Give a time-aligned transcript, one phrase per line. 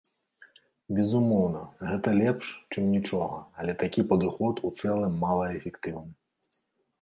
[0.99, 6.11] Безумоўна, гэта лепш, чым нічога, але такі падыход у цэлым малаэфектыўны.